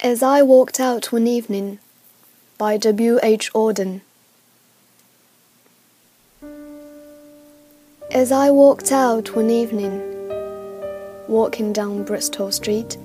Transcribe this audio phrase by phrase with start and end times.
[0.00, 1.78] As I Walked Out One Evening
[2.58, 3.18] by W.
[3.22, 3.50] H.
[3.54, 4.02] Auden.
[8.10, 10.02] As I walked out one evening,
[11.28, 12.98] walking down Bristol Street,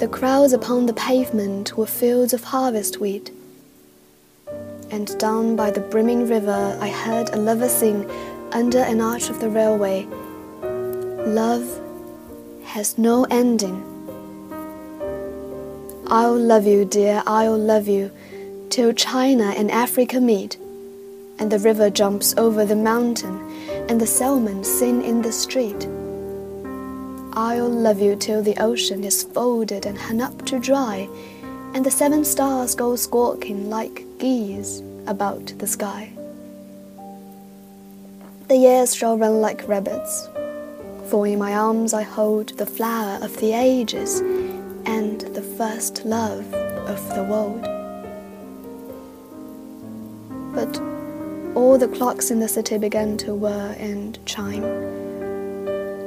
[0.00, 3.30] the crowds upon the pavement were fields of harvest wheat.
[4.90, 8.10] And down by the brimming river, I heard a lover sing
[8.50, 10.08] under an arch of the railway
[11.24, 11.80] Love
[12.64, 13.91] has no ending.
[16.14, 18.10] I'll love you, dear, I'll love you,
[18.68, 20.58] till China and Africa meet,
[21.38, 23.40] and the river jumps over the mountain,
[23.88, 25.88] and the salmon sing in the street.
[27.32, 31.08] I'll love you till the ocean is folded and hung up to dry,
[31.72, 36.12] and the seven stars go squawking like geese about the sky.
[38.48, 40.28] The years shall run like rabbits,
[41.08, 44.20] for in my arms I hold the flower of the ages
[44.92, 46.52] and the first love
[46.92, 47.62] of the world.
[50.54, 50.72] But
[51.56, 54.64] all the clocks in the city began to whir and chime.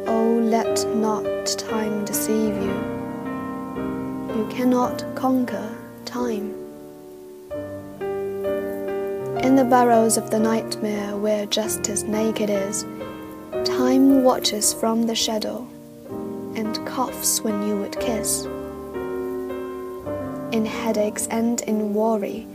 [0.07, 2.77] Oh, let not time deceive you.
[4.37, 5.67] You cannot conquer
[6.05, 6.53] time.
[9.47, 12.83] In the burrows of the nightmare where justice naked is,
[13.63, 15.67] time watches from the shadow
[16.55, 18.47] and coughs when you would kiss
[20.51, 22.47] in headaches and in worry,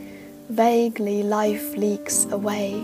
[0.48, 2.74] vaguely life leaks away.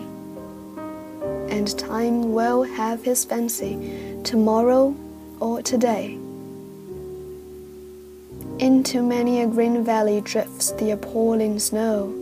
[1.48, 4.94] And time will have his fancy tomorrow
[5.40, 6.18] or today.
[8.58, 12.14] Into many a green valley drifts the appalling snow.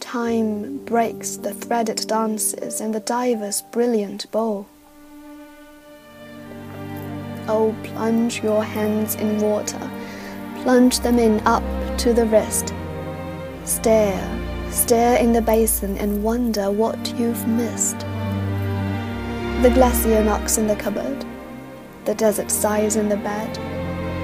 [0.00, 4.66] Time breaks the threaded dances and the diver's brilliant bow.
[7.46, 9.90] Oh, plunge your hands in water
[10.64, 11.62] plunge them in up
[11.98, 12.72] to the wrist.
[13.66, 17.98] Stare, stare in the basin and wonder what you've missed.
[19.60, 21.26] The glacier knocks in the cupboard,
[22.06, 23.58] the desert sighs in the bed,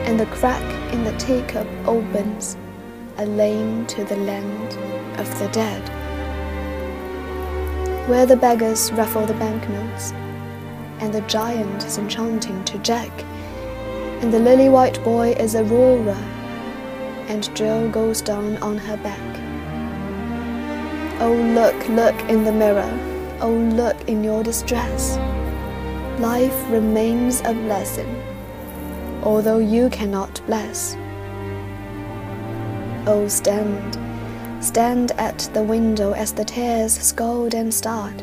[0.06, 0.64] and the crack
[0.94, 2.56] in the teacup opens,
[3.18, 4.72] a lane to the land
[5.20, 5.88] of the dead.
[8.08, 10.12] Where the beggars ruffle the banknotes,
[11.00, 13.12] and the giant is enchanting to Jack
[14.20, 16.16] and the lily white boy is Aurora,
[17.28, 19.40] and Jill goes down on her back.
[21.22, 22.90] Oh, look, look in the mirror,
[23.40, 25.16] oh, look in your distress.
[26.20, 28.14] Life remains a blessing,
[29.22, 30.96] although you cannot bless.
[33.06, 33.98] Oh, stand,
[34.62, 38.22] stand at the window as the tears scold and start.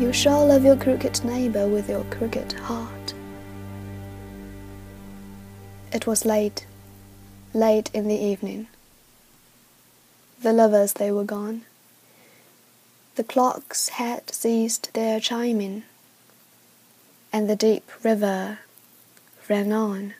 [0.00, 3.15] You shall love your crooked neighbor with your crooked heart.
[5.92, 6.66] It was late,
[7.54, 8.66] late in the evening.
[10.42, 11.62] The lovers they were gone.
[13.14, 15.84] The clocks had ceased their chiming,
[17.32, 18.58] and the deep river
[19.48, 20.14] ran on.